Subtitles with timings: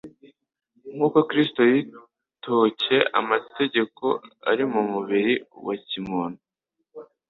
[0.93, 4.03] Nk'uko Kristo yitondcye amategeko
[4.49, 5.33] ari mu mubiri
[5.65, 6.39] wa kimuntu,